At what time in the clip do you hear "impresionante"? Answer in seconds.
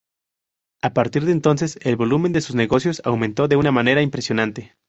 4.01-4.75